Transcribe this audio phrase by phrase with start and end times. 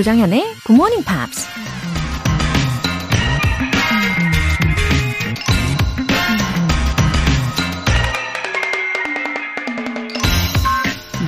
[0.00, 1.46] 조장현의 Good Morning Pops.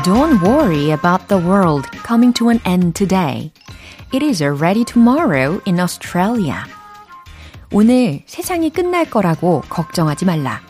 [0.03, 3.53] Don't worry about the world coming to an end today.
[4.11, 6.65] It is already tomorrow in Australia.
[7.73, 10.63] 오늘 세상이 끝날 거라고 걱정하지 말라.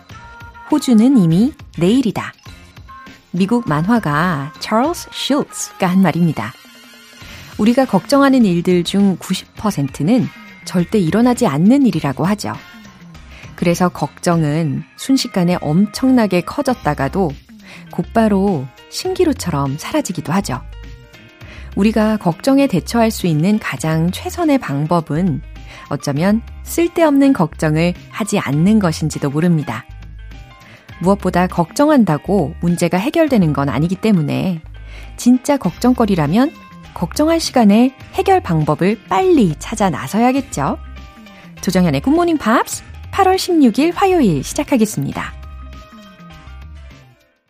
[0.73, 2.33] 호주는 이미 내일이다.
[3.31, 6.53] 미국 만화가 찰스 슐츠가 한 말입니다.
[7.59, 10.27] 우리가 걱정하는 일들 중 90%는
[10.65, 12.53] 절대 일어나지 않는 일이라고 하죠.
[13.57, 17.31] 그래서 걱정은 순식간에 엄청나게 커졌다가도
[17.93, 20.61] 곧바로 신기루처럼 사라지기도 하죠.
[21.77, 25.43] 우리가 걱정에 대처할 수 있는 가장 최선의 방법은
[25.89, 29.85] 어쩌면 쓸데없는 걱정을 하지 않는 것인지도 모릅니다.
[31.01, 34.61] 무엇보다 걱정한다고 문제가 해결되는 건 아니기 때문에
[35.17, 36.53] 진짜 걱정거리라면
[36.95, 40.79] 걱정할 시간에 해결 방법을 빨리 찾아 나서야겠죠.
[41.61, 45.33] 조정현의 굿모닝 팝스 8월 16일 화요일 시작하겠습니다.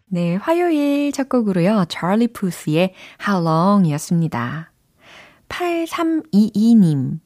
[0.09, 1.87] 네, 화요일 첫 곡으로요.
[1.89, 2.93] charlie puth의
[3.27, 4.71] How Long 이었습니다.
[5.49, 7.21] 8322님.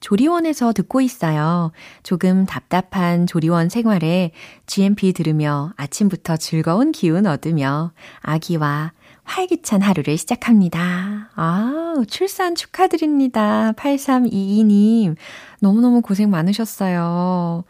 [0.00, 1.72] 조리원에서 듣고 있어요.
[2.02, 4.32] 조금 답답한 조리원 생활에
[4.66, 8.92] GMP 들으며 아침부터 즐거운 기운 얻으며 아기와
[9.24, 11.30] 활기찬 하루를 시작합니다.
[11.34, 13.72] 아, 출산 축하드립니다.
[13.72, 15.16] 8322님.
[15.60, 17.64] 너무너무 고생 많으셨어요.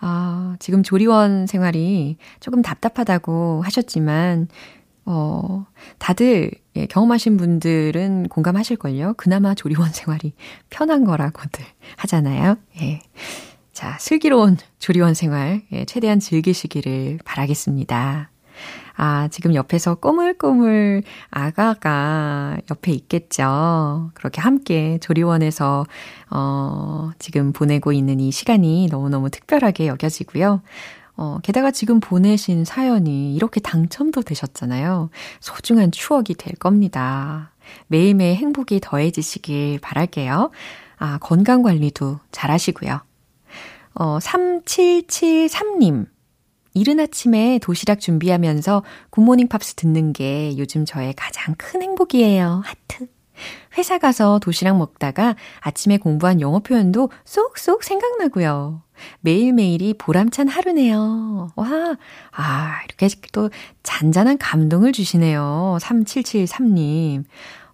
[0.00, 4.48] 아, 지금 조리원 생활이 조금 답답하다고 하셨지만,
[5.06, 5.66] 어,
[5.98, 9.14] 다들 예, 경험하신 분들은 공감하실걸요?
[9.16, 10.34] 그나마 조리원 생활이
[10.70, 11.64] 편한 거라고들
[11.96, 12.56] 하잖아요.
[12.82, 13.00] 예.
[13.72, 18.30] 자, 슬기로운 조리원 생활, 예, 최대한 즐기시기를 바라겠습니다.
[18.96, 24.10] 아, 지금 옆에서 꼬물꼬물 아가가 옆에 있겠죠.
[24.14, 25.86] 그렇게 함께 조리원에서,
[26.30, 30.62] 어, 지금 보내고 있는 이 시간이 너무너무 특별하게 여겨지고요.
[31.16, 35.10] 어, 게다가 지금 보내신 사연이 이렇게 당첨도 되셨잖아요.
[35.40, 37.50] 소중한 추억이 될 겁니다.
[37.88, 40.50] 매일매일 행복이 더해지시길 바랄게요.
[40.98, 43.00] 아, 건강 관리도 잘 하시고요.
[43.94, 46.06] 어, 3773님.
[46.74, 52.62] 이른 아침에 도시락 준비하면서 굿모닝 팝스 듣는 게 요즘 저의 가장 큰 행복이에요.
[52.64, 53.06] 하트.
[53.76, 58.82] 회사 가서 도시락 먹다가 아침에 공부한 영어 표현도 쏙쏙 생각나고요.
[59.20, 61.50] 매일매일이 보람찬 하루네요.
[61.54, 61.96] 와,
[62.32, 63.50] 아, 이렇게 또
[63.82, 65.78] 잔잔한 감동을 주시네요.
[65.80, 67.24] 3773님.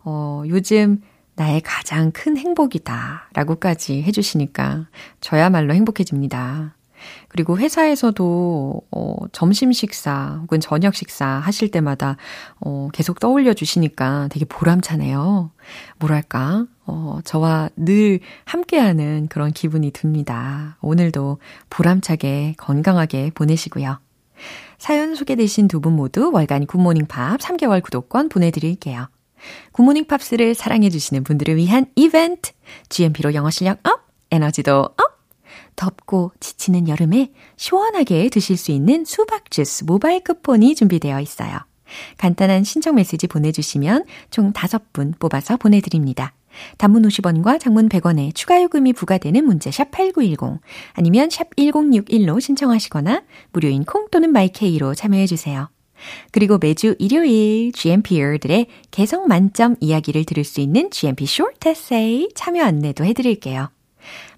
[0.04, 1.00] 어, 요즘
[1.36, 3.30] 나의 가장 큰 행복이다.
[3.32, 4.86] 라고까지 해주시니까
[5.20, 6.76] 저야말로 행복해집니다.
[7.28, 12.16] 그리고 회사에서도 어, 점심 식사 혹은 저녁 식사 하실 때마다
[12.60, 15.50] 어, 계속 떠올려 주시니까 되게 보람차네요.
[15.98, 20.76] 뭐랄까, 어, 저와 늘 함께하는 그런 기분이 듭니다.
[20.80, 21.38] 오늘도
[21.70, 23.98] 보람차게 건강하게 보내시고요.
[24.78, 29.08] 사연 소개되신 두 분 모두 월간 굿모닝 팝스 3개월 구독권 보내드릴게요.
[29.72, 32.52] 굿모닝 팝스를 사랑해주시는 분들을 위한 이벤트!
[32.88, 34.00] GMP로 영어 실력 up!
[34.30, 35.13] 에너지도 up!
[35.76, 41.58] 덥고 지치는 여름에 시원하게 드실 수 있는 수박 주스 모바일 쿠폰이 준비되어 있어요.
[42.18, 46.34] 간단한 신청 메시지 보내주시면 총 5분 뽑아서 보내드립니다.
[46.78, 50.60] 단문 50원과 장문 100원에 추가 요금이 부과되는 문자 샵8910
[50.92, 55.68] 아니면 샵 1061로 신청하시거나 무료인 콩 또는 마이케이로 참여해 주세요.
[56.32, 63.04] 그리고 매주 일요일 GMP들의 개성 만점 이야기를 들을 수 있는 GMP Short Essay 참여 안내도
[63.04, 63.73] 해 드릴게요.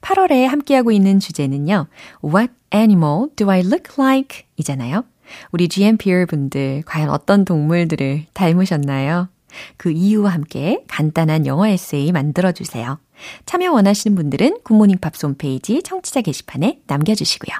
[0.00, 1.87] 8월에 함께하고 있는 주제는요.
[2.25, 4.44] What animal do I look like?
[4.56, 5.04] 이잖아요.
[5.50, 9.28] 우리 GMPR 분들 과연 어떤 동물들을 닮으셨나요?
[9.77, 12.99] 그 이유와 함께 간단한 영어 에세이 만들어주세요.
[13.47, 17.57] 참여 원하시는 분들은 굿모닝 팝스 홈페이지 청취자 게시판에 남겨주시고요.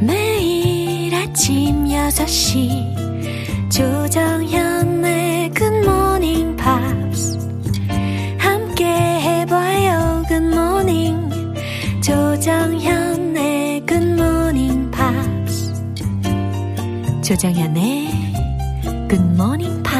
[0.00, 4.67] 매일 아침 6시 조정현
[12.48, 15.74] 조정현의 굿모닝 팝스
[17.22, 18.08] 조정현의
[19.10, 19.98] 굿모닝 팝스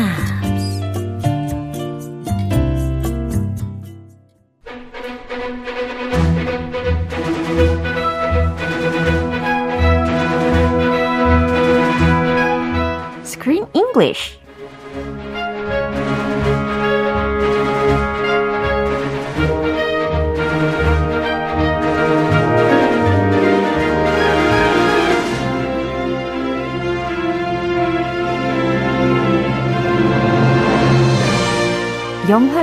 [13.25, 14.38] Screen English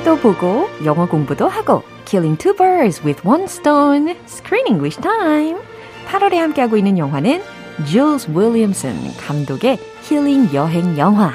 [0.05, 4.15] 영화도 보고 영어 공부도 하고 Killing two birds with one stone.
[4.27, 5.57] Screen English time.
[6.07, 7.41] 8월에 함께하고 있는 영화는
[7.87, 11.33] Jules Williamson 감독의 힐링 여행 영화.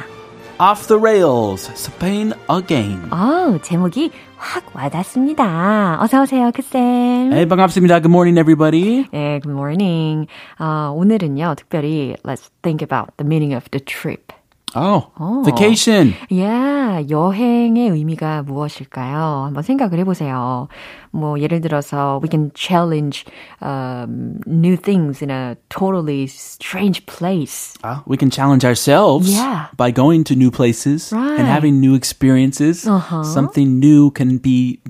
[0.60, 3.08] Off the Rails, Spain Again.
[3.10, 5.98] 아, 제목이 확 와닿습니다.
[6.00, 7.32] 어서 오세요, 크쌤.
[7.32, 7.98] Hey, 반갑습니다.
[8.00, 9.06] Good morning, everybody.
[9.10, 10.28] 네, good morning.
[10.58, 14.32] 아, 오늘은요, 특별히 let's think about the meaning of the trip.
[14.77, 15.41] Oh, 어.
[15.45, 16.13] vacation.
[16.37, 19.45] 야, 여행의 의미가 무엇일까요?
[19.47, 20.67] 한번 생각을 해보세요.
[21.11, 23.23] 뭐, 예를 들어서, we can challenge
[23.61, 27.73] um, new things in a totally strange place.
[27.85, 29.67] Ah, we can challenge ourselves Yeah.
[29.77, 31.39] by going to new places Right.
[31.39, 32.85] and having new experiences.
[32.85, 33.23] Uh-huh.
[33.23, 34.81] Something new can be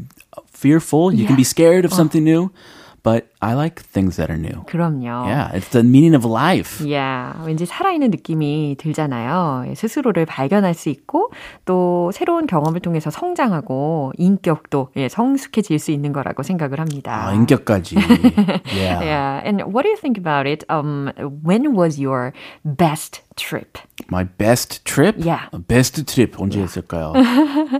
[0.50, 1.14] fearful.
[1.14, 2.54] You can be scared of something new, but
[3.43, 4.65] I like things that are new.
[4.67, 5.25] 그럼요.
[5.27, 6.85] Yeah, it's the meaning of life.
[6.93, 9.65] 야, 왠지 살아있는 느낌이 들잖아요.
[9.69, 11.31] 예, 스스로를 발견할 수 있고
[11.65, 17.29] 또 새로운 경험을 통해서 성장하고 인격도 예, 성숙해질 수 있는 거라고 생각을 합니다.
[17.29, 17.97] 아, 인격까지.
[18.77, 19.01] yeah.
[19.01, 20.65] Yeah, and what do you think about it?
[20.69, 21.11] Um,
[21.43, 22.33] when was your
[22.65, 23.78] best trip?
[24.10, 25.16] My best trip?
[25.18, 25.48] Yeah.
[25.68, 27.14] Best trip 언제 했을까요?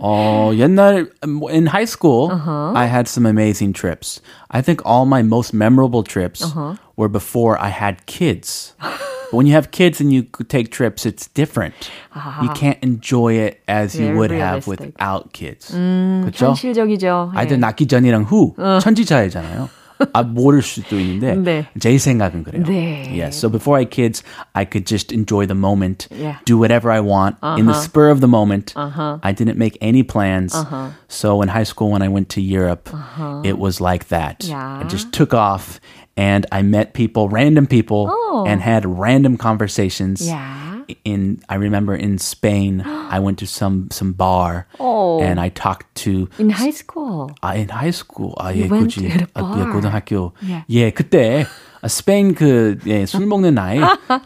[0.02, 2.72] 어, 옛날 um, in high school, Uh-huh.
[2.74, 4.20] I had some amazing trips.
[4.50, 6.74] I think all my most memorable trips Uh-huh.
[6.96, 8.74] were before I had kids.
[8.80, 11.74] But when you have kids and you could take trips, it's different.
[12.42, 14.94] You can't enjoy it as you Very would have realistic.
[14.96, 15.74] without kids.
[15.74, 16.46] 그렇죠?
[16.54, 17.32] 현실적이죠.
[17.34, 17.60] 아이들 예.
[17.60, 19.68] 낳기 전이랑 후 천지차이잖아요.
[20.12, 21.66] 아, 모를 수도 있는데 네.
[21.80, 22.64] 제 생각은 그래요.
[22.64, 23.08] 네.
[23.18, 23.38] Yes.
[23.38, 24.22] So before I had kids,
[24.54, 26.36] I could just enjoy the moment, Yeah.
[26.44, 28.74] do whatever I want in the spur of the moment.
[28.76, 29.18] Uh-huh.
[29.22, 30.52] I didn't make any plans.
[31.08, 32.90] So in high school, when I went to Europe,
[33.42, 34.44] it was like that.
[34.44, 34.52] Uh-huh.
[34.52, 34.80] Yeah.
[34.80, 35.80] I just took off
[36.14, 38.12] and I met people, random people,
[38.46, 40.20] and had random conversations.
[40.20, 40.69] Yeah.
[41.04, 45.20] In I remember in Spain, I went to some some bar Oh.
[45.20, 47.30] and I talked to In high school.
[47.42, 48.34] 아, in high school.
[48.38, 48.94] 아, You 예, went 그지.
[48.94, 49.72] to the 아, 예, bar.
[49.72, 50.32] 고등학교.
[50.42, 50.64] Yeah.
[50.70, 51.46] 예, 그때
[51.82, 53.78] 아, 스페인 그, 예, 술 먹는 나이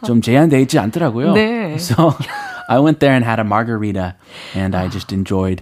[0.05, 1.33] 좀 제한돼 있지 않더라고요.
[1.33, 1.75] 네.
[1.79, 2.13] So,
[2.69, 4.15] I went there and had a margarita
[4.55, 5.61] and I just enjoyed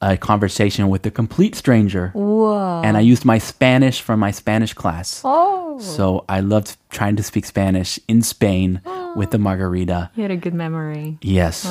[0.00, 2.12] a conversation with a complete stranger.
[2.14, 2.82] 우와.
[2.84, 5.20] And I used my Spanish from my Spanish class.
[5.24, 8.80] Oh, So I loved trying to speak Spanish in Spain
[9.15, 10.09] with the margarita.
[10.15, 11.17] you had a good memory.
[11.21, 11.63] Yes.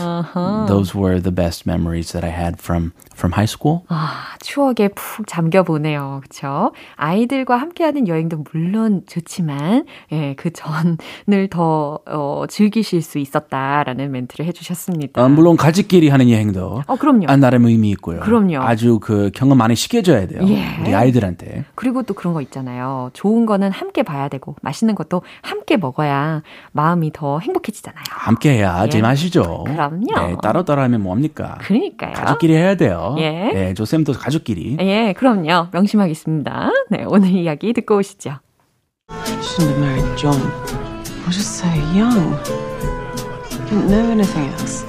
[0.68, 3.82] Those were the best memories that I had from from high school.
[3.88, 6.20] 아, 추억에 푹 잠겨 보네요.
[6.22, 6.72] 그렇죠?
[6.96, 14.52] 아이들과 함께하는 여행도 물론 좋지만 예, 그 전을 더 어, 즐기실 수 있었다라는 멘트를 해
[14.52, 15.22] 주셨습니다.
[15.22, 17.26] 어, 물론 가족끼리 하는 여행도 어, 그럼요.
[17.28, 18.20] 아, 나름 의미 있고요.
[18.20, 18.58] 그럼요.
[18.60, 20.40] 아주 그 경험 많이 시켜줘야 돼요.
[20.48, 20.64] 예.
[20.80, 21.64] 우리 아이들한테.
[21.74, 23.10] 그리고 또 그런 거 있잖아요.
[23.12, 26.42] 좋은 거는 함께 봐야 되고 맛있는 것도 함께 먹어야
[26.72, 28.02] 마음이 더 행복해지잖아요.
[28.10, 28.88] 함께 해야 예.
[28.88, 29.64] 제맛이죠.
[29.66, 30.06] 그럼요.
[30.26, 31.58] 네, 따로 따로 하면 뭐합니까?
[31.60, 32.12] 그러니까요.
[32.12, 33.14] 가족끼리 해야 돼요.
[33.18, 33.30] 예.
[33.30, 34.76] 네, 조쌤도 가족끼리.
[34.80, 35.68] 예, 그럼요.
[35.72, 36.70] 명심하겠습니다.
[36.90, 38.38] 네, 오늘 이야기 듣고 오시죠.
[39.10, 40.40] Shouldn't have married John.
[40.40, 42.36] I was just so young.
[43.68, 44.84] Didn't know anything else.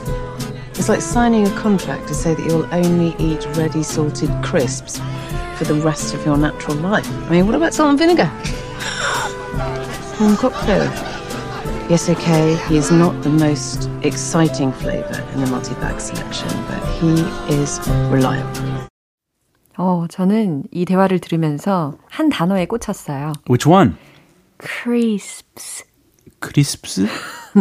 [0.74, 5.00] It's like signing a contract to say that you'll only eat ready salted crisps
[5.56, 7.08] for the rest of your natural life.
[7.28, 8.30] I mean, what about salt and vinegar?
[10.18, 10.90] Corn cocktail.
[11.92, 17.20] Yes, okay, he is not the most exciting flavour in the multi-bag selection, but he
[17.54, 18.88] is reliable.
[19.78, 23.34] 어, 저는 이 대화를 들으면서 한 단어에 꽂혔어요.
[23.50, 23.96] Which one?
[24.58, 25.84] crisps.
[26.40, 27.08] 크리스프스?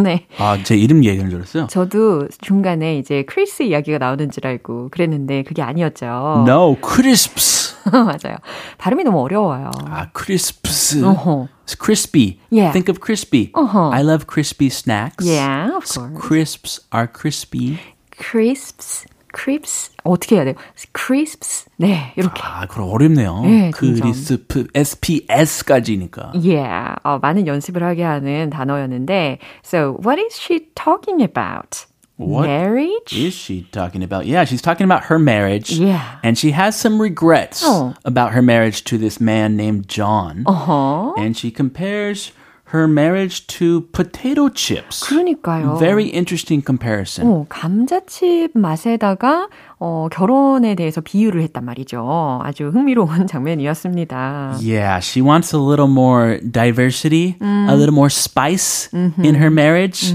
[0.01, 0.27] 네.
[0.37, 1.67] 아, 제 이름 얘기하는 줄 알았어요.
[1.67, 6.45] 저도 중간에 이제 크리스 이야기가 나오는 줄 알고 그랬는데 그게 아니었죠.
[6.47, 7.60] No, crisps.
[7.91, 8.37] 맞아요.
[8.77, 9.71] 발음이 너무 어려워요.
[9.85, 11.03] 아, crisps.
[11.03, 11.47] 어허.
[11.81, 12.39] Crispy.
[12.49, 12.73] Yeah.
[12.73, 13.51] Think of crispy.
[13.55, 13.89] Uh-huh.
[13.91, 15.25] I love crispy snacks.
[15.25, 16.19] Yeah, of course.
[16.19, 17.79] Crisps are crispy.
[18.11, 20.55] crisps, crisps 어떻게 해야 돼요?
[20.93, 21.65] crisps.
[21.77, 22.41] 네, 이렇게.
[22.43, 23.41] 아, 그럼 어렵네요.
[23.43, 24.01] 네, 점점.
[24.01, 26.33] 크리스프, SPS까지니까.
[26.35, 31.85] Yeah, 어, 많은 연습을 하게 하는 단어였는데, so what is she talking about?
[32.20, 33.12] What Marriage?
[33.12, 34.24] is she talking about?
[34.24, 35.72] Yeah, she's talking about her marriage.
[35.78, 36.00] Yeah.
[36.24, 37.92] And she has some regrets Oh.
[38.06, 40.44] about her marriage to this man named John.
[40.46, 41.18] 어허.
[41.18, 42.32] And she compares
[42.72, 45.04] her marriage to potato chips.
[45.04, 45.78] 그러니까요.
[45.78, 47.26] Very interesting comparison.
[47.28, 52.40] 어, 감자칩 맛에다가 어, 결혼에 대해서 비유를 했단 말이죠.
[52.42, 54.56] 아주 흥미로운 장면이었습니다.
[54.60, 60.14] Yeah, she wants a little more diversity, a little more spice in her marriage.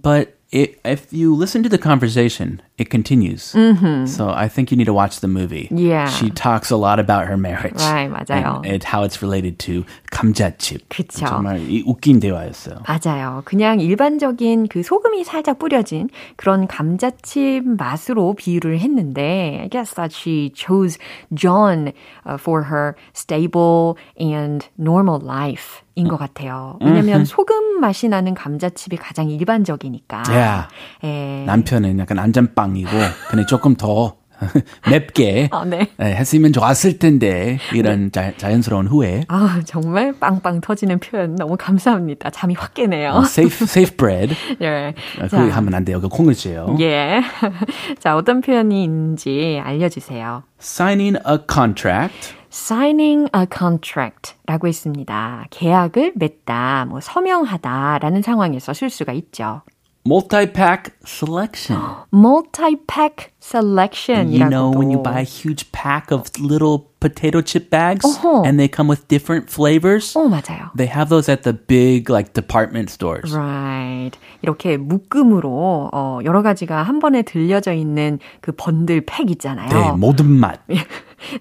[0.00, 3.53] But if you listen to the conversation, it continues.
[3.53, 4.05] Mm-hmm.
[4.05, 5.69] So I think you need to watch the movie.
[5.71, 6.09] Yeah.
[6.09, 7.79] She talks a lot about her marriage.
[7.79, 8.57] Right, 맞아요.
[8.57, 10.89] And, and how it's related to 감자칩.
[10.89, 11.25] 그쵸.
[11.25, 12.83] 정말 이 웃긴 대화였어요.
[12.87, 13.43] 맞아요.
[13.45, 20.51] 그냥 일반적인 그 소금이 살짝 뿌려진 그런 감자칩 맛으로 비유를 했는데, I guess that she
[20.53, 20.97] chose
[21.33, 21.93] John
[22.25, 25.81] uh, for her stable and normal life.
[25.97, 26.77] 인것 같아요.
[26.81, 30.23] 왜냐면 소금 맛이 나는 감자칩이 가장 일반적이니까.
[30.27, 30.67] Yeah.
[31.05, 31.45] 예.
[31.45, 32.89] 남편은 약간 안전빵 이고,
[33.29, 34.15] 근데 조금 더
[34.89, 35.87] 맵게 아, 네.
[36.01, 39.23] 예, 했으면 좋았을 텐데 이런 자, 자연스러운 후회.
[39.27, 42.29] 아, 정말 빵빵 터지는 표현 너무 감사합니다.
[42.31, 43.11] 잠이 확 깨네요.
[43.11, 44.35] 어, safe safe bread.
[44.61, 44.93] 예.
[45.21, 46.01] 어, 그거 하면 안 돼요.
[46.01, 46.75] 그 콩을 찌요.
[46.79, 47.21] 예.
[47.99, 50.43] 자, 어떤 표현이 있는지 알려주세요.
[50.61, 52.33] Signing a contract.
[52.51, 55.45] signing a contract 라고 했습니다.
[55.49, 59.61] 계약을 맺다, 뭐 서명하다 라는 상황에서 쓸 수가 있죠.
[60.06, 61.76] Multi-pack selection.
[62.10, 64.78] multi-pack selection You know 이라고도.
[64.78, 68.46] when you buy a huge pack of little potato chip bags 어허.
[68.46, 70.14] and they come with different flavors.
[70.16, 70.70] 어, 맞아요.
[70.74, 73.36] They have those at the big like department stores.
[73.36, 74.16] Right.
[74.40, 79.68] 이렇게 묶음으로 어, 여러 가지가 한 번에 들려져 있는 그 번들 팩 있잖아요.
[79.68, 80.60] 네, 모든 맛.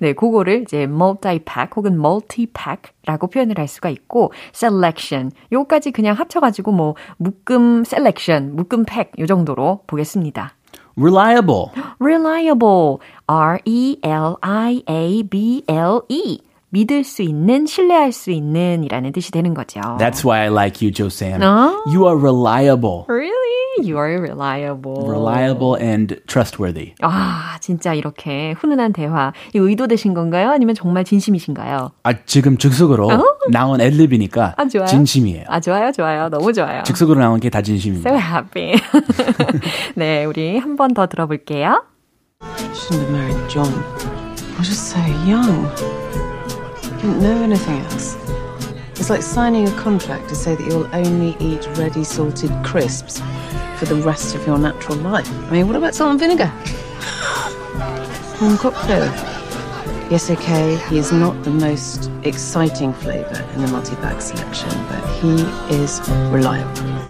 [0.00, 6.72] 네, 그거를 이제 multi-pack 혹은 multi-pack라고 표현을 할 수가 있고 selection 요까지 그냥 합쳐 가지고
[6.72, 10.54] 뭐 묶음 selection, 묶음 팩 요 정도로 보겠습니다.
[10.96, 11.66] Reliable.
[12.00, 13.98] reliable, R-E-L-I-A-B-L-E
[16.70, 19.80] 믿을 수 있는, 신뢰할 수 있는 이라는 뜻이 되는 거죠.
[19.98, 21.40] That's why I like you, Joe Sam.
[21.40, 21.82] Oh.
[21.86, 23.04] You are reliable.
[23.08, 23.63] Really?
[23.82, 25.08] You are reliable.
[25.08, 26.94] Reliable and trustworthy.
[27.02, 29.32] 아, 진짜 이렇게 훈훈한 대화.
[29.54, 30.50] 이 의도되신 건가요?
[30.50, 31.90] 아니면 정말 진심이신가요?
[32.04, 33.08] 아, 지금 즉석으로
[33.50, 34.86] 나온 앨립이니까 아, 좋아요.
[34.86, 35.44] 진심이에요.
[35.48, 36.28] 아, 좋아요, 좋아요.
[36.28, 36.82] 너무 좋아요.
[36.84, 38.08] 즉석으로 나온 게 다 진심입니다.
[38.10, 38.74] So happy.
[39.96, 41.84] 네, 우리 한 번 더 들어볼게요.
[42.42, 43.72] Shouldn't have married John.
[43.72, 45.66] I was just so young.
[47.00, 48.16] Didn't know anything else.
[48.96, 53.20] It's like signing a contract to say that you'll only eat ready salted crisps
[53.77, 55.29] for the rest of your natural life.
[55.49, 56.51] I mean, what about salt and vinegar?
[58.39, 59.11] One cocktail.
[60.09, 65.43] Yes, okay, he is not the most exciting flavour in the multi-bag selection, but he
[65.69, 67.07] is reliable.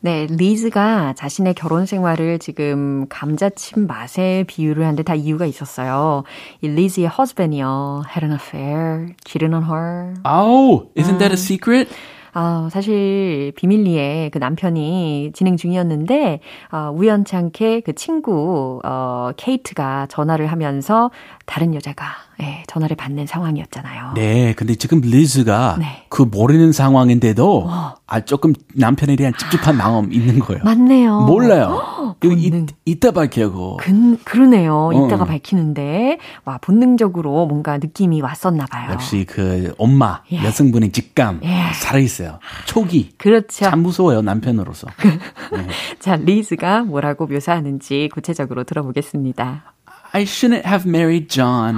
[0.00, 6.22] 네, 리즈가 자신의 결혼 생활을 지금 감자칩 맛에 비유를 한 데 다 이유가 있었어요.
[6.60, 8.04] 이 리즈의 husband이요.
[8.14, 10.14] had an affair, cheated on her.
[10.24, 11.88] Oh, isn't that a secret?
[12.35, 16.39] 아, 사실 비밀리에 그 남편이 진행 중이었는데
[16.71, 21.11] 어, 우연찮게 그 친구 어, 케이트가 전화를 하면서
[21.45, 22.05] 다른 여자가
[22.41, 24.13] 예, 전화를 받는 상황이었잖아요.
[24.15, 26.05] 네, 근데 지금 리즈가 네.
[26.09, 27.67] 그 모르는 상황인데도
[28.07, 30.63] 아 조금 남편에 대한 찝찝한 마음 있는 거예요.
[30.63, 31.21] 맞네요.
[31.21, 32.15] 몰라요.
[32.23, 32.65] 이, 본능.
[32.85, 33.77] 이따 밝혀고.
[33.77, 34.91] 그, 그러네요.
[34.93, 35.25] 이따가 어.
[35.25, 38.91] 밝히는데 와 본능적으로 뭔가 느낌이 왔었나 봐요.
[38.91, 40.43] 역시 그 엄마 예.
[40.43, 41.73] 여성분의 직감 예.
[41.73, 42.39] 살아 있어요.
[42.65, 43.11] 초기.
[43.17, 43.65] 그렇죠.
[43.65, 44.87] 참 무서워요 남편으로서.
[45.99, 49.73] 자, 리즈가 뭐라고 묘사하는지 구체적으로 들어보겠습니다.
[50.11, 51.75] I shouldn't have married John.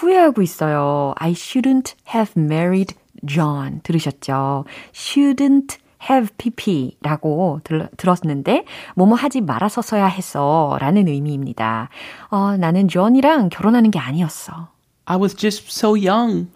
[0.00, 1.14] 후회하고 있어요.
[1.16, 2.94] I shouldn't have married
[3.24, 3.80] John.
[3.82, 4.64] 들으셨죠?
[4.92, 11.88] shouldn't have pp라고 들, 들었는데 뭐뭐 하지 말았었어야 했어 라는 의미입니다.
[12.30, 14.68] 어, 나는 존이랑 결혼하는 게 아니었어.
[15.06, 16.48] I was just so young.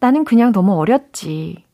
[0.00, 1.64] 나는 그냥 너무 어렸지.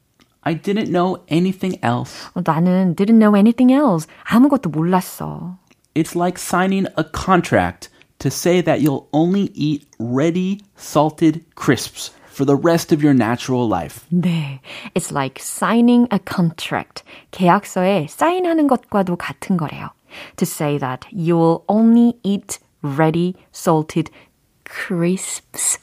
[0.43, 2.29] I didn't know anything else.
[2.35, 4.09] 어, 나는 didn't know anything else.
[4.25, 5.57] 아무것도 몰랐어.
[5.95, 12.47] It's like signing a contract to say that you'll only eat ready salted crisps for
[12.47, 14.07] the rest of your natural life.
[14.11, 14.61] 네.
[14.95, 17.03] It's like signing a contract.
[17.31, 19.91] 계약서에 사인하는 것과도 같은 거래요.
[20.37, 24.11] To say that you'll only eat ready salted
[24.65, 25.79] crisps.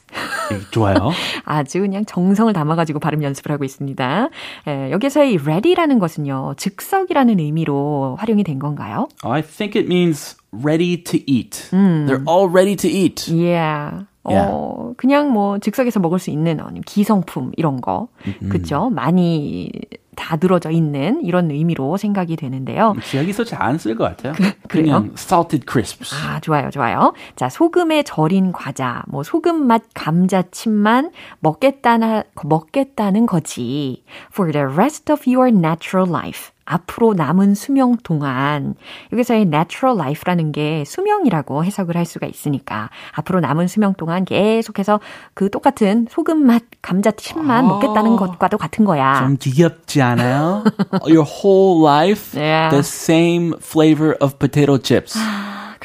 [0.50, 1.12] 네, 좋아요.
[1.44, 4.28] 아주 그냥 정성을 담아가지고 발음 연습을 하고 있습니다.
[4.66, 9.08] 에, 여기서의 ready라는 것은요, 즉석이라는 의미로 활용이 된 건가요?
[9.22, 11.69] I think it means ready to eat.
[11.71, 13.27] They're all ready to eat.
[13.31, 14.05] Yeah.
[14.27, 18.07] 어, 그냥 뭐 즉석에서 먹을 수 있는 아니면 기성품 이런 거.
[18.49, 18.89] 그죠?
[18.89, 19.69] 많이
[20.15, 22.95] 다 들어져 있는 이런 의미로 생각이 되는데요.
[23.13, 24.33] 여기서 잘 안 쓸 것 같아요.
[24.33, 24.53] 그래요?
[24.67, 26.15] 그 냥 salted crisps.
[26.15, 27.13] 아, 좋아요, 좋아요.
[27.35, 34.03] 자, 소금에 절인 과자, 뭐 소금 맛 감자칩만 먹겠다나, 먹겠다는 거지.
[34.31, 36.49] For the rest of your natural life.
[36.65, 38.75] 앞으로 남은 수명 동안
[39.13, 44.99] 여기서의 natural life라는 게 수명이라고 해석을 할 수가 있으니까 앞으로 남은 수명 동안 계속해서
[45.33, 49.19] 그 똑같은 소금 맛 감자 칩만 먹겠다는 것과도 같은 거야.
[49.19, 50.63] 좀 귀엽지 않아요?
[51.07, 52.69] Your whole life, Yeah.
[52.71, 55.17] the same flavor of potato chips.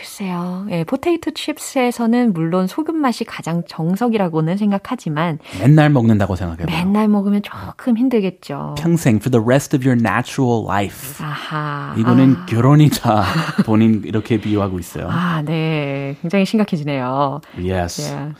[0.00, 0.66] 글쎄요.
[0.70, 6.74] 예, 포테이토 칩스에서는 물론 소금 맛이 가장 정석이라고는 생각하지만 맨날 먹는다고 생각해봐요.
[6.74, 8.76] 맨날 먹으면 조금 힘들겠죠.
[8.78, 11.22] 평생 for the rest of your natural life.
[11.22, 11.94] 아하.
[11.98, 12.46] 이거는 아.
[12.46, 13.24] 결혼이자
[13.66, 15.06] 본인 이렇게 비유하고 있어요.
[15.10, 16.16] 아, 네.
[16.22, 17.42] 굉장히 심각해지네요.
[17.58, 18.10] Yes.
[18.10, 18.32] 예.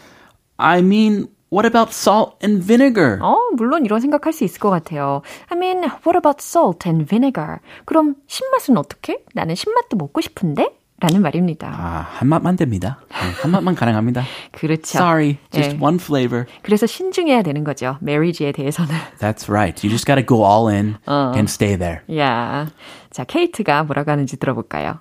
[0.56, 3.18] I mean, what about salt and vinegar?
[3.20, 5.20] 어, 물론 이런 생각할 수 있을 것 같아요.
[5.50, 7.58] I mean, what about salt and vinegar?
[7.84, 9.22] 그럼 신맛은 어떻게?
[9.34, 10.79] 나는 신맛도 먹고 싶은데?
[11.00, 11.68] 라는 말입니다.
[11.74, 13.00] 아, 한 맛만 됩니다.
[13.08, 14.22] 네, 한 맛만 가능합니다.
[14.52, 14.98] 그렇죠.
[14.98, 15.78] Sorry, just 예.
[15.80, 16.44] one flavor.
[16.62, 17.96] 그래서 신중해야 되는 거죠.
[18.00, 18.94] 메리지에 대해서는.
[19.18, 19.82] That's right.
[19.84, 22.00] You just gotta go all in and stay there.
[22.18, 22.68] 야.
[23.10, 25.00] 자, 케이트가 뭐라고 하는지 들어볼까요?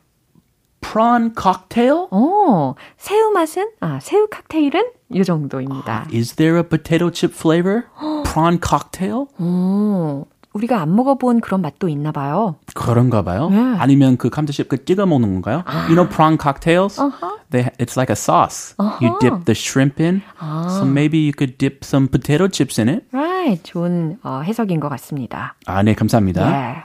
[0.81, 2.07] Prawn cocktail?
[2.11, 3.71] 어, 새우 맛은?
[3.81, 4.91] 아, 새우 칵테일은?
[5.13, 6.07] 이 정도입니다.
[6.13, 7.83] Is there a potato chip flavor?
[8.23, 9.25] Prawn cocktail?
[9.39, 12.55] 오, 우리가 안 먹어본 그런 맛도 있나 봐요.
[12.73, 13.49] 그런가 봐요.
[13.49, 13.57] 네.
[13.77, 15.63] 아니면 그 감자칩 그 찍어 먹는 건가요?
[15.87, 16.99] You know prawn cocktails?
[17.51, 18.75] They it's like a sauce.
[18.99, 20.21] You dip the shrimp in.
[20.39, 23.05] So maybe you could dip some potato chips in it.
[23.11, 25.55] Right, 좋은 어, 해석인 것 같습니다.
[25.65, 26.41] 아, 네, 감사합니다.
[26.49, 26.83] 예.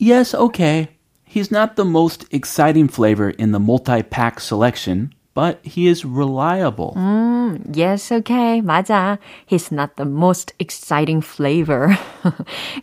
[0.00, 0.88] Yes, okay.
[1.24, 6.94] He's not the most exciting flavor in the multi-pack selection, but he is reliable.
[7.72, 8.60] Yes, okay.
[8.60, 9.18] 맞아.
[9.46, 11.94] He's not the most exciting flavor.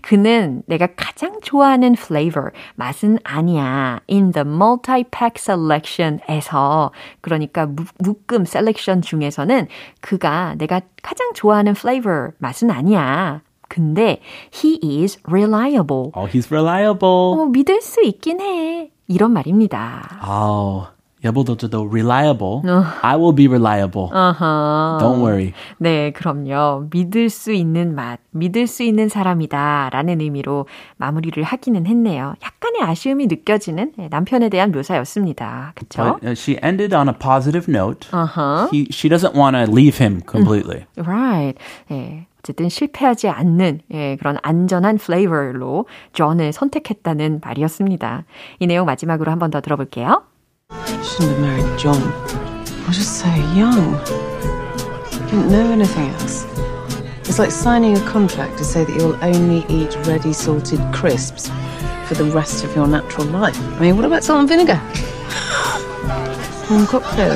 [0.01, 3.99] 그는 내가 가장 좋아하는 flavor, 맛은 아니야.
[4.09, 9.67] In the multi-pack selection에서, 그러니까 무- 묶음 selection 중에서는
[9.99, 13.41] 그가 내가 가장 좋아하는 flavor, 맛은 아니야.
[13.67, 14.21] 근데
[14.53, 16.11] he is reliable.
[16.15, 17.35] Oh, he's reliable.
[17.37, 18.91] 어, 믿을 수 있긴 해.
[19.07, 20.19] 이런 말입니다.
[20.25, 20.87] Oh,
[21.25, 22.61] 여보도저도 reliable.
[23.01, 24.09] I will be reliable.
[24.13, 25.53] Don't worry.
[25.79, 26.87] 네, 그럼요.
[26.91, 30.67] 믿을 수 있는 맛, 믿을 수 있는 사람이다 라는 의미로
[30.97, 32.35] 마무리를 하기는 했네요.
[32.43, 35.73] 약간의 아쉬움이 느껴지는 네, 남편에 대한 묘사였습니다.
[35.75, 36.03] 그쵸?
[36.03, 38.07] But uh, she ended on a positive note.
[38.13, 38.69] Uh-huh.
[38.71, 40.85] He, she doesn't want to leave him completely.
[40.97, 41.57] Right.
[41.91, 42.27] 예.
[42.45, 48.23] 어쨌든 실패하지 않는 예, 그런 안전한 플레이버로 존을 선택했다는 말이었습니다.
[48.59, 50.21] 이 내용 마지막으로 한 번 더 들어볼게요.
[51.04, 52.02] Shouldn't have married John.
[52.02, 53.98] I was just so young.
[55.30, 56.44] Didn't know anything else.
[57.28, 61.48] It's like signing a contract to say that you'll only eat ready salted crisps
[62.06, 63.56] for the rest of your natural life.
[63.76, 64.80] I mean, what about salt and vinegar?
[66.68, 67.34] One cocktail.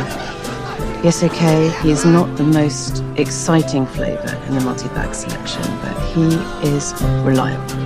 [1.05, 6.25] Yes, okay, he is not the most exciting flavour in the multi-pack selection, but he
[6.67, 7.77] is reliable.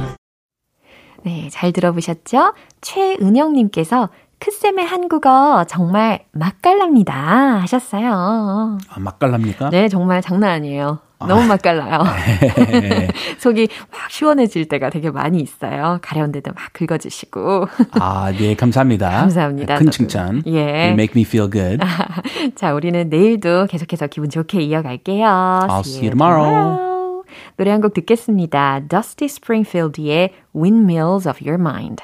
[1.25, 2.55] 네, 잘 들어보셨죠?
[2.81, 4.09] 최은영님께서
[4.48, 7.14] 크쌤의 한국어 정말 맛깔납니다
[7.62, 8.78] 하셨어요.
[8.90, 9.70] 아, 맛깔납니까?
[9.70, 11.00] 네, 정말 장난 아니에요.
[11.26, 12.04] 너무 맛깔나요.
[13.40, 16.00] 속이 확 시원해질 때가 되게 많이 있어요.
[16.02, 17.68] 가려운 데도 막 긁어주시고.
[18.02, 19.10] 아, 네, 감사합니다.
[19.10, 19.76] 감사합니다.
[19.76, 19.92] 큰 저도.
[19.92, 20.44] 칭찬.
[20.48, 20.60] 예.
[20.60, 21.80] You make me feel good.
[22.56, 25.26] 자, 우리는 내일도 계속해서 기분 좋게 이어갈게요.
[25.26, 27.24] I'll see you tomorrow.
[27.56, 28.82] 노래 한 곡 듣겠습니다.
[28.90, 32.04] Dusty Springfield의 Windmills of Your Mind.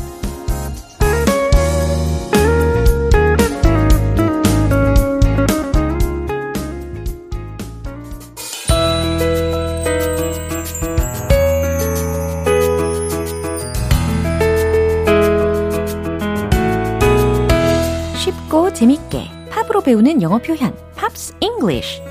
[19.81, 22.01] 팝으로 배우는 영어 표현 Pops English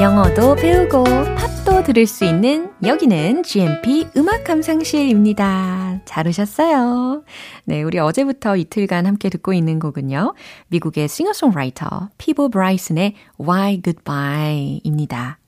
[0.00, 6.00] 영어도 배우고 팝도 들을 수 있는 여기는 GMP 음악 감상실입니다.
[6.04, 7.24] 잘 오셨어요.
[7.64, 10.34] 네, 우리 어제부터 이틀간 함께 듣고 있는 곡은요.
[10.68, 15.38] 미국의 싱어송라이터 피보 브라이슨의 Why Goodbye입니다.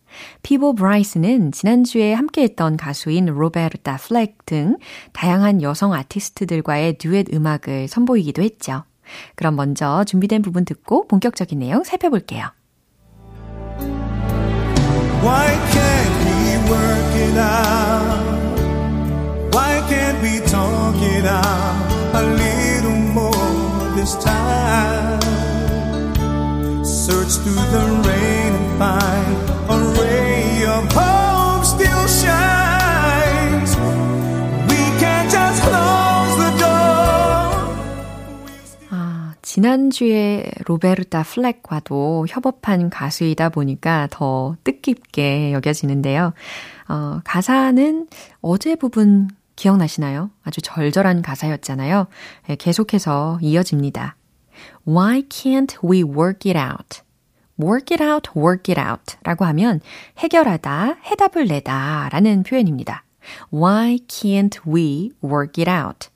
[0.42, 4.76] 피보 브라이슨은 지난주에 함께했던 가수인 로베르타 플렉 등
[5.12, 8.85] 다양한 여성 아티스트들과의 듀엣 음악을 선보이기도 했죠.
[9.35, 12.50] 그럼 먼저 준비된 부분 듣고 본격적인 내용 살펴볼게요.
[15.22, 18.26] Why can't we work it out?
[19.52, 25.20] Why can't we talk it out a little more this time?
[26.85, 29.36] Search through the rain and find
[39.47, 46.33] 지난주에 로베르타 플렉과도 협업한 가수이다 보니까 더 뜻깊게 여겨지는데요.
[46.89, 48.09] 어, 가사는
[48.43, 50.31] 어제 부분 기억나시나요?
[50.43, 52.09] 아주 절절한 가사였잖아요.
[52.49, 54.17] 네, 계속해서 이어집니다.
[54.85, 57.03] Why can't we work it out?
[57.57, 59.81] work it out, work it out 라고 하면
[60.19, 63.05] 해결하다, 해답을 내다 라는 표현입니다.
[63.55, 66.09] Why can't we work it out?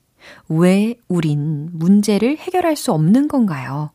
[0.49, 3.91] 왜 우린 문제를 해결할 수 없는 건가요?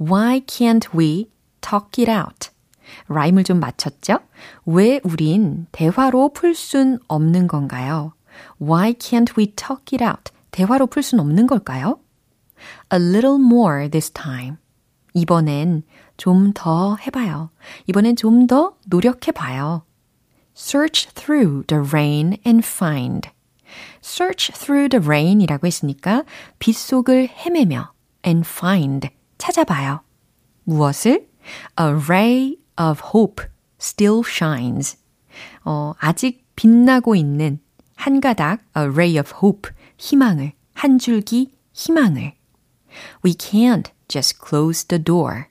[0.00, 1.30] Why can't we
[1.60, 2.50] talk it out?
[3.08, 4.18] 라임을 좀 맞췄죠?
[4.66, 8.12] 왜 우린 대화로 풀 순 없는 건가요?
[8.60, 10.32] Why can't we talk it out?
[10.50, 11.98] 대화로 풀 순 없는 걸까요?
[12.92, 14.56] A little more this time.
[15.14, 15.82] 이번엔
[16.16, 17.50] 좀 더 해봐요.
[17.86, 19.82] 이번엔 좀 더 노력해봐요.
[20.56, 23.28] Search through the rain and find.
[24.04, 26.24] Search through the rain 이라고 했으니까
[26.58, 27.92] 빗속을 헤매며
[28.26, 30.02] and find 찾아봐요.
[30.64, 31.26] 무엇을?
[31.80, 33.44] A ray of hope
[33.80, 34.98] still shines.
[35.64, 37.58] 어, 아직 빛나고 있는
[37.96, 42.34] 한 가닥 a ray of hope 희망을 한 줄기 희망을
[43.24, 45.44] We can't just close the door.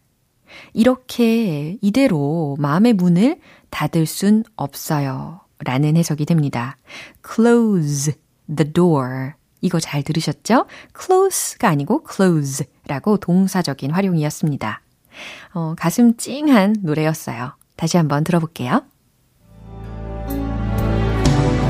[0.74, 3.40] 이렇게 이대로 마음의 문을
[3.70, 5.42] 닫을 순 없어요.
[5.60, 6.78] 라는 해석이 됩니다.
[7.26, 8.14] close
[8.48, 9.34] the door.
[9.62, 10.66] 이거 잘 들으셨죠?
[10.98, 14.82] close가 아니고 close라고 동사적인 활용이었습니다.
[15.54, 17.54] 어, 가슴 찡한 노래였어요.
[17.76, 18.84] 다시 한번 들어볼게요.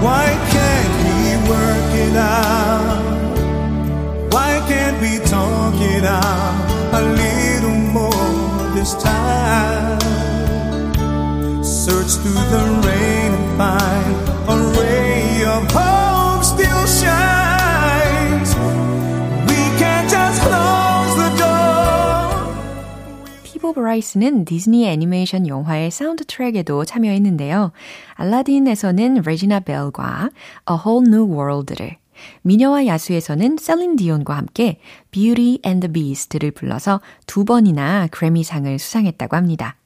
[0.02, 3.04] Why can't we work it out?
[4.34, 10.02] Why can't we talk it out a little more this time?
[11.64, 14.16] Search through the rain and find
[14.50, 16.13] a ray of hope
[23.44, 27.72] 피보 브라이슨은 디즈니 애니메이션 영화의 사운드 트랙에도 참여했는데요.
[28.14, 30.30] 알라딘에서는 레지나 벨과
[30.70, 31.98] A Whole New World를
[32.44, 34.80] 미녀와 야수에서는 셀린 디온과 함께
[35.12, 39.78] Beauty and the Beast를 불러서 두 번이나 그래미상을 수상했다고 합니다.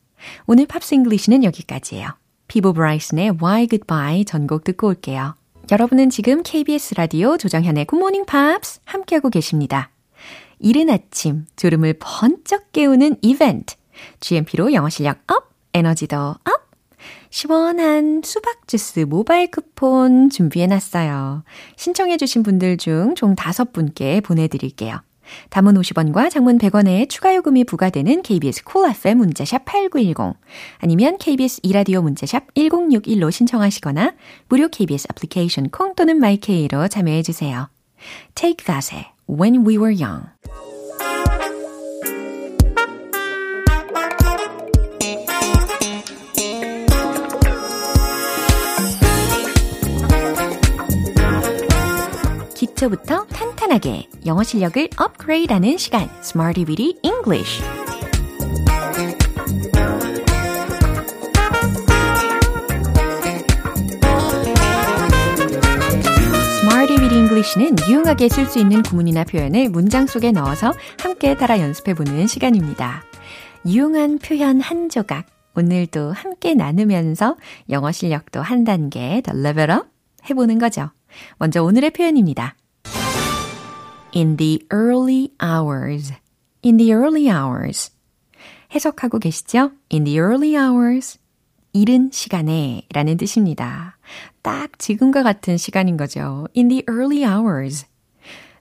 [0.46, 2.10] 오늘 Pops English는 여기까지예요.
[2.48, 5.36] 피보 브라이슨의 Why Goodbye 전곡 듣고 올게요.
[5.70, 9.90] 여러분은 지금 KBS 라디오 조정현의 Morning Pops 함께하고 계십니다.
[10.60, 13.76] 이른 아침 졸음을 번쩍 깨우는 이벤트.
[14.22, 16.68] GMP로 영어 실력 up, 에너지도 up.
[17.30, 21.44] 시원한 수박 주스 모바일 쿠폰 준비해 놨어요.
[21.76, 25.02] 신청해 주신 분들 중 총 5분께 보내 드릴게요.
[25.50, 30.40] 단문 50원과 장문 100원의 추가 요금이 부과되는 KBS Cool FM 문자 샵 8910
[30.80, 34.14] 아니면 KBS 이라디오 문자 샵 1061로 신청하시거나
[34.50, 37.70] 무료 KBS 애플리케이션 콩 또는 마이케이로 참여해 주세요.
[38.36, 40.28] Take That의 When We Were Young
[52.58, 57.62] 기초부터 탄 탄하게 영어 실력을 업그레이드하는 시간 Smarty Weedy English
[67.12, 73.04] English는 유용하게 쓸 수 있는 구문이나 표현을 문장 속에 넣어서 함께 따라 연습해보는 시간입니다.
[73.66, 75.26] 유용한 표현 한 조각
[75.56, 77.36] 오늘도 함께 나누면서
[77.70, 79.88] 영어 실력도 한 단계 더 레벨업
[80.30, 80.90] 해보는 거죠.
[81.38, 82.56] 먼저 오늘의 표현입니다.
[84.16, 86.14] In the early hours.
[86.64, 87.92] In the early hours.
[88.74, 89.72] 해석하고 계시죠?
[89.92, 91.20] In the early hours.
[91.74, 93.98] 이른 시간에 라는 뜻입니다.
[94.42, 96.48] 딱 지금과 같은 시간인 거죠.
[96.56, 97.86] In the early hours.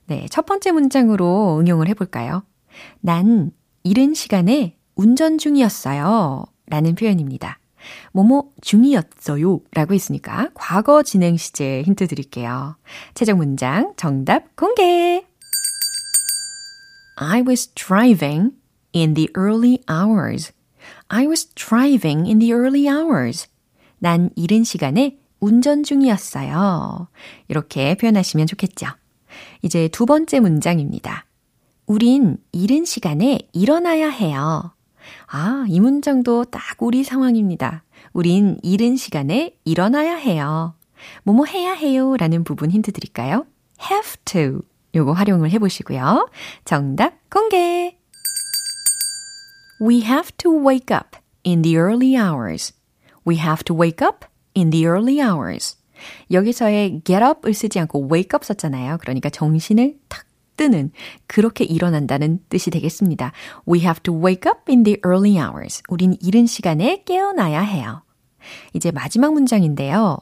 [0.05, 2.43] 네, 첫 번째 문장으로 응용을 해볼까요?
[2.99, 3.51] 난
[3.83, 6.45] 이른 시간에 운전 중이었어요.
[6.67, 7.59] 라는 표현입니다.
[8.11, 12.75] 뭐뭐 중이었어요 라고 했으니까 과거 진행 시제 힌트 드릴게요.
[13.13, 15.25] 최종 문장 정답 공개!
[17.19, 18.51] I was driving
[18.93, 20.53] in the early hours.
[21.09, 23.47] I was driving in the early hours.
[23.97, 27.07] 난 이른 시간에 운전 중이었어요.
[27.47, 28.87] 이렇게 표현하시면 좋겠죠.
[29.63, 31.25] 이제 두 번째 문장입니다.
[31.87, 34.73] 우린 이른 시간에 일어나야 해요.
[35.25, 37.83] 아, 이 문장도 딱 우리 상황입니다.
[38.13, 40.75] 우린 이른 시간에 일어나야 해요.
[41.23, 43.45] 뭐뭐 해야 해요 라는 부분 힌트 드릴까요?
[43.81, 44.61] have to.
[44.97, 46.29] 요거 활용을 해보시고요.
[46.65, 47.97] 정답 공개!
[49.79, 52.73] We have to wake up in the early hours.
[53.25, 55.77] We have to wake up in the early hours.
[56.31, 58.97] 여기서의 get up을 쓰지 않고 wake up 썼잖아요.
[58.99, 60.25] 그러니까 정신을 탁
[60.57, 60.91] 뜨는
[61.27, 63.31] 그렇게 일어난다는 뜻이 되겠습니다.
[63.67, 65.83] We have to wake up in the early hours.
[65.87, 68.01] 우린 이른 시간에 깨어나야 해요.
[68.73, 70.17] 이제 마지막 문장인데요.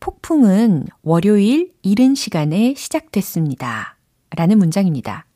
[0.00, 3.97] 폭풍은 월요일 이른 시간에 시작됐습니다.
[4.36, 5.26] 라는 문장입니다.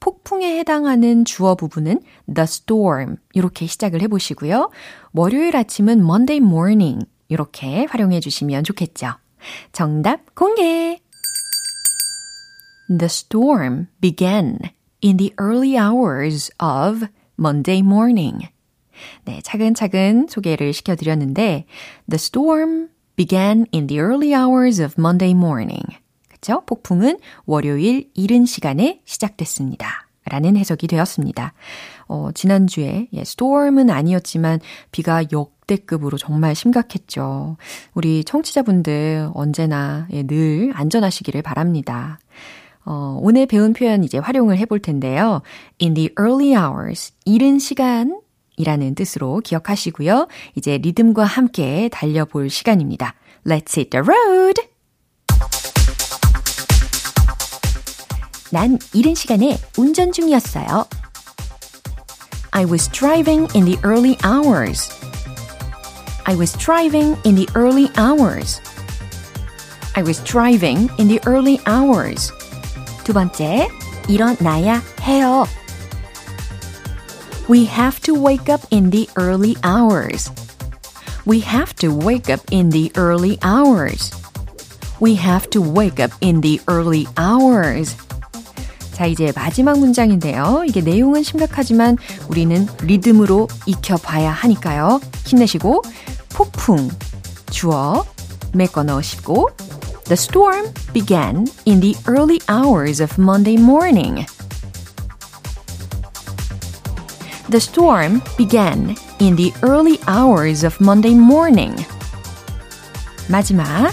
[0.00, 2.00] 폭풍에 해당하는 주어 부분은
[2.32, 4.70] the storm 이렇게 시작을 해보시고요.
[5.12, 9.14] 월요일 아침은 Monday morning 이렇게 활용해 주시면 좋겠죠.
[9.72, 11.00] 정답 공개!
[12.88, 14.58] The storm began
[15.04, 17.06] in the early hours of
[17.38, 18.48] Monday morning.
[19.24, 21.66] 네, 차근차근 소개를 시켜드렸는데,
[22.08, 25.84] The storm began in the early hours of Monday morning.
[26.40, 26.62] 그쵸?
[26.66, 30.08] 폭풍은 월요일 이른 시간에 시작됐습니다.
[30.24, 31.54] 라는 해석이 되었습니다.
[32.06, 34.60] 어, 지난주에, 예, storm은 아니었지만
[34.92, 37.56] 비가 역대급으로 정말 심각했죠.
[37.94, 42.18] 우리 청취자분들 언제나 예, 늘 안전하시기를 바랍니다.
[42.84, 45.42] 어, 오늘 배운 표현 이제 활용을 해볼 텐데요.
[45.80, 48.20] In the early hours, 이른 시간
[48.56, 50.28] 이라는 뜻으로 기억하시고요.
[50.56, 53.14] 이제 리듬과 함께 달려볼 시간입니다.
[53.46, 54.77] Let's hit the road!
[58.51, 60.85] 난 이른 시간에 운전 중이었어요.
[62.51, 64.89] I was driving in the early hours.
[66.25, 68.61] I was driving in the early hours.
[69.95, 72.31] I was driving in the early hours.
[73.03, 73.67] 두 번째,
[74.07, 75.45] 일어나야 해요.
[77.49, 80.31] We have to wake up in the early hours.
[81.25, 84.11] We have to wake up in the early hours.
[84.99, 87.95] We have to wake up in the early hours.
[88.98, 90.64] 자, 이제 마지막 문장인데요.
[90.66, 95.00] 이게 내용은 심각하지만 우리는 리듬으로 익혀봐야 하니까요.
[95.24, 95.84] 힘내시고,
[96.30, 96.90] 폭풍,
[97.48, 98.04] 주어,
[98.54, 99.50] 메꿔 넣으시고,
[100.06, 104.26] The storm began in the early hours of Monday morning.
[107.50, 111.86] The storm began in the early hours of Monday morning.
[113.28, 113.92] 마지막.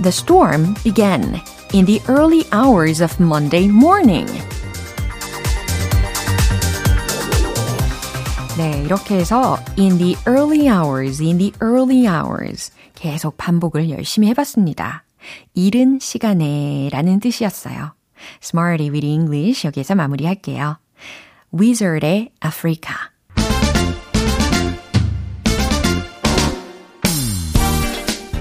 [0.00, 1.40] The storm began
[1.73, 4.27] in the early hours of Monday morning.
[8.57, 15.03] 네, 이렇게 해서 in the early hours, in the early hours 계속 반복을 열심히 해봤습니다.
[15.55, 17.93] 이른 시간에 라는 뜻이었어요.
[18.41, 20.77] Smarty with English 여기에서 마무리할게요.
[21.53, 22.95] Wizard의 Africa.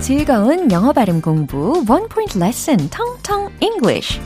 [0.08, 4.22] 즐거운 영어 발음 공부 One Point Lesson 텅텅 English.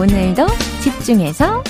[0.00, 0.46] 오늘도
[0.84, 1.64] 집중해서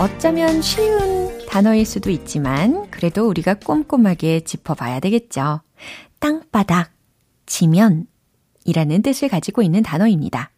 [0.00, 5.60] 어쩌면 쉬운 단어일 수도 있지만 그래도 우리가 꼼꼼하게 짚어봐야 되겠죠.
[6.18, 6.92] 땅바닥,
[7.44, 8.06] 지면
[8.64, 10.50] 이라는 뜻을 가지고 있는 단어입니다.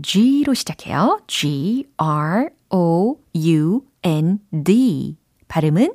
[0.00, 1.18] G로 시작해요.
[1.26, 5.16] G, R, O, U, N, D.
[5.48, 5.94] 발음은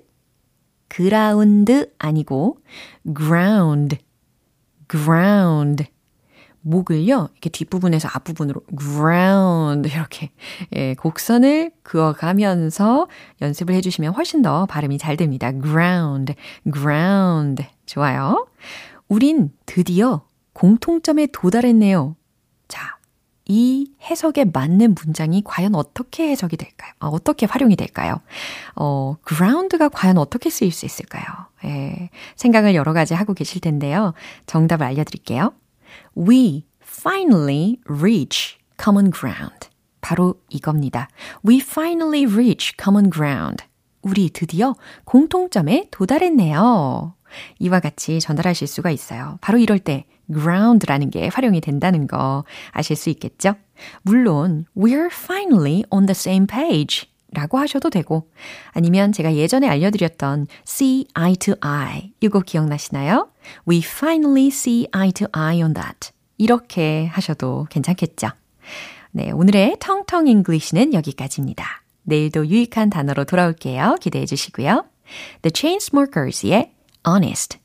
[0.88, 2.60] 그라운드 아니고
[3.18, 3.98] ground,
[4.90, 5.86] ground.
[6.62, 10.32] 목을요, 이렇게 뒷부분에서 앞부분으로 ground 이렇게
[10.76, 13.08] 예, 곡선을 그어가면서
[13.42, 15.52] 연습을 해주시면 훨씬 더 발음이 잘 됩니다.
[15.52, 16.34] ground,
[16.74, 17.66] ground.
[17.86, 18.48] 좋아요.
[19.08, 22.16] 우린 드디어 공통점에 도달했네요.
[23.46, 26.92] 자, 이 해석에 맞는 문장이 과연 어떻게 해석이 될까요?
[27.00, 28.20] 아, 어떻게 활용이 될까요?
[28.76, 31.24] 어, ground가 과연 어떻게 쓰일 수 있을까요?
[31.64, 34.14] 예, 생각을 여러 가지 하고 계실 텐데요.
[34.48, 35.54] 정답을 알려드릴게요.
[36.18, 39.70] We finally reach common ground.
[40.02, 41.08] 바로 이겁니다.
[41.48, 43.64] We finally reach common ground.
[44.02, 47.16] 우리 드디어 공통점에 도달했네요.
[47.60, 49.38] 이와 같이 전달하실 수가 있어요.
[49.42, 53.56] 바로 이럴 때 ground라는 게 활용이 된다는 거 아실 수 있겠죠?
[54.04, 58.30] 물론 we're finally on the same page 라고 하셔도 되고
[58.72, 63.30] 아니면 제가 예전에 알려드렸던 see eye to eye 이거 기억나시나요?
[63.70, 68.30] We finally see eye to eye on that 이렇게 하셔도 괜찮겠죠?
[69.12, 71.84] 네, 오늘의 텅텅 English는 여기까지입니다.
[72.04, 73.96] 내일도 유익한 단어로 돌아올게요.
[74.02, 74.86] 기대해 주시고요.
[75.42, 76.72] The Chainsmokers의
[77.08, 77.65] Honest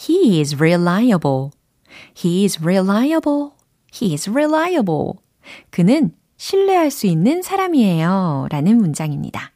[0.00, 1.50] He is reliable.
[2.16, 3.50] He is reliable.
[3.92, 5.14] He is reliable.
[5.70, 8.48] 그는 신뢰할 수 있는 사람이에요.
[8.50, 9.52] 라는 문장입니다.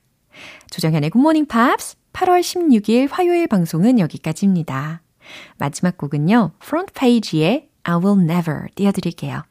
[0.70, 5.02] 조정현의 굿모닝 팝스 8월 16일 화요일 방송은 여기까지입니다.
[5.56, 6.52] 마지막 곡은요.
[6.58, 9.44] 프론트 페이지의 I will never 띄워드릴게요.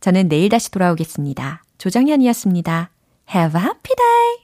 [0.00, 1.62] 저는 내일 다시 돌아오겠습니다.
[1.78, 2.90] 조정현이었습니다.
[3.34, 4.40] Have a happy day!